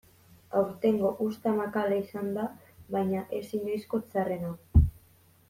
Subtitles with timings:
[0.59, 2.47] Aurtengo uzta makala izan da
[2.97, 4.53] baina ez inoizko txarrena.